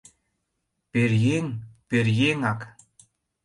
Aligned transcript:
Пӧръеҥ— 0.91 1.45
пӧръеҥак! 1.89 2.59